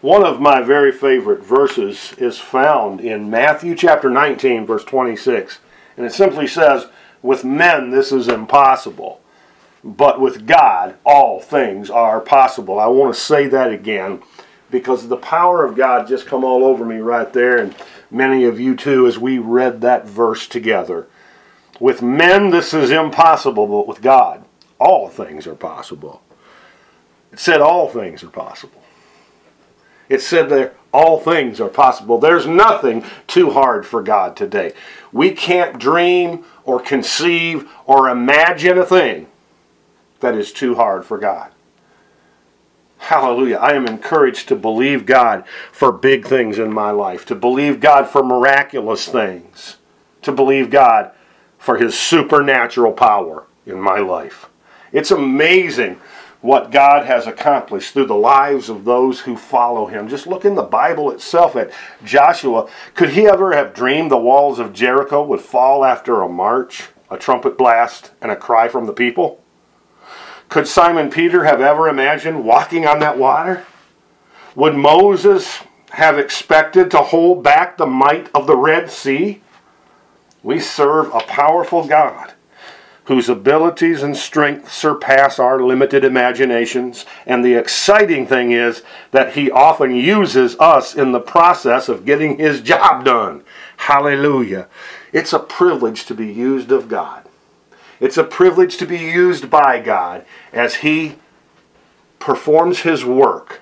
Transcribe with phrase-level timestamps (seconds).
[0.00, 5.58] One of my very favorite verses is found in Matthew chapter 19, verse 26.
[5.98, 6.86] And it simply says,
[7.20, 9.20] With men this is impossible,
[9.84, 12.80] but with God all things are possible.
[12.80, 14.22] I want to say that again
[14.70, 17.74] because the power of God just come all over me right there, and
[18.10, 21.08] many of you too, as we read that verse together.
[21.78, 24.46] With men this is impossible, but with God
[24.78, 26.22] all things are possible.
[27.32, 28.80] It said all things are possible.
[30.10, 32.18] It said that all things are possible.
[32.18, 34.72] There's nothing too hard for God today.
[35.12, 39.28] We can't dream or conceive or imagine a thing
[40.18, 41.52] that is too hard for God.
[42.98, 43.56] Hallelujah.
[43.56, 48.08] I am encouraged to believe God for big things in my life, to believe God
[48.08, 49.76] for miraculous things,
[50.22, 51.12] to believe God
[51.56, 54.48] for His supernatural power in my life.
[54.92, 56.00] It's amazing
[56.40, 60.08] what God has accomplished through the lives of those who follow him.
[60.08, 61.70] Just look in the Bible itself at
[62.02, 62.68] Joshua.
[62.94, 67.18] Could he ever have dreamed the walls of Jericho would fall after a march, a
[67.18, 69.42] trumpet blast, and a cry from the people?
[70.48, 73.66] Could Simon Peter have ever imagined walking on that water?
[74.56, 75.60] Would Moses
[75.90, 79.42] have expected to hold back the might of the Red Sea?
[80.42, 82.32] We serve a powerful God
[83.04, 87.06] whose abilities and strength surpass our limited imaginations.
[87.26, 92.38] And the exciting thing is that he often uses us in the process of getting
[92.38, 93.42] his job done.
[93.78, 94.68] Hallelujah.
[95.12, 97.24] It's a privilege to be used of God.
[97.98, 101.16] It's a privilege to be used by God as he
[102.18, 103.60] performs his work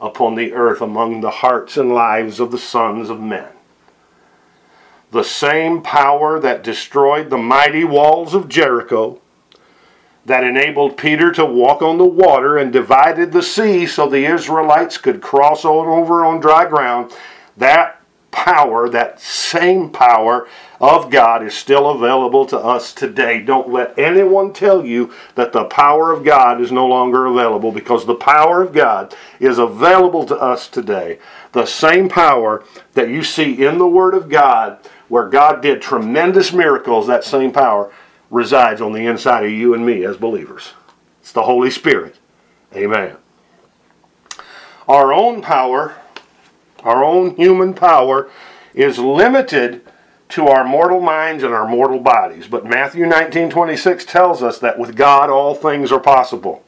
[0.00, 3.48] upon the earth among the hearts and lives of the sons of men
[5.12, 9.20] the same power that destroyed the mighty walls of Jericho,
[10.24, 14.96] that enabled Peter to walk on the water and divided the sea so the Israelites
[14.96, 17.12] could cross on over on dry ground,
[17.56, 18.01] that
[18.32, 20.48] power, that same power
[20.80, 23.40] of God is still available to us today.
[23.40, 28.04] Don't let anyone tell you that the power of God is no longer available because
[28.04, 31.20] the power of God is available to us today.
[31.52, 36.52] The same power that you see in the Word of God where God did tremendous
[36.52, 37.92] miracles, that same power
[38.30, 40.72] resides on the inside of you and me as believers.
[41.20, 42.16] It's the Holy Spirit.
[42.74, 43.16] Amen.
[44.88, 45.94] Our own power,
[46.82, 48.30] our own human power,
[48.74, 49.82] is limited
[50.32, 52.48] to our mortal minds and our mortal bodies.
[52.48, 56.64] But Matthew 19 26 tells us that with God all things are possible.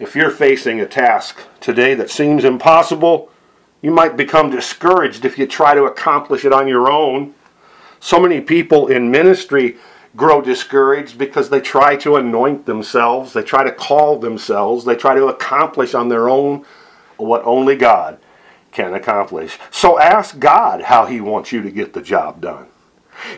[0.00, 3.30] If you're facing a task today that seems impossible,
[3.80, 7.32] you might become discouraged if you try to accomplish it on your own.
[8.00, 9.76] So many people in ministry
[10.16, 15.14] grow discouraged because they try to anoint themselves, they try to call themselves, they try
[15.14, 16.64] to accomplish on their own
[17.18, 18.18] what only God
[18.76, 19.58] can accomplish.
[19.70, 22.66] So ask God how He wants you to get the job done.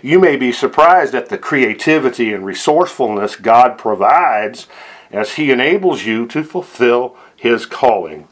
[0.03, 4.67] You may be surprised at the creativity and resourcefulness God provides
[5.13, 8.27] as He enables you to fulfill His calling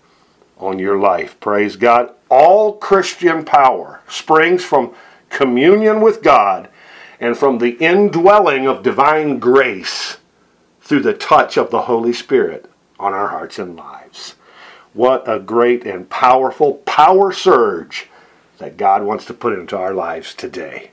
[0.59, 1.39] on your life.
[1.39, 2.13] Praise God.
[2.29, 4.93] All Christian power springs from
[5.29, 6.69] communion with God
[7.21, 10.19] and from the indwelling of divine grace
[10.81, 14.36] through the touch of the Holy Spirit on our hearts and lives.
[14.97, 18.09] What a great and powerful power surge
[18.57, 20.91] that God wants to put into our lives today.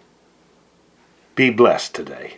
[1.35, 2.35] Be blessed today.